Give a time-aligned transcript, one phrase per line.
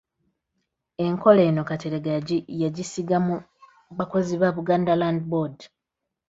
[1.05, 2.11] Enkola eno Kateregga
[2.63, 3.35] yagisiga mu
[3.97, 5.57] bakozi ba Buganda Land Board.